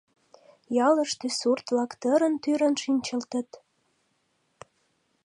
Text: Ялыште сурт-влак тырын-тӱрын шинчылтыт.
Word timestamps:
Ялыште 0.87 1.27
сурт-влак 1.39 1.91
тырын-тӱрын 2.01 2.75
шинчылтыт. 2.83 3.49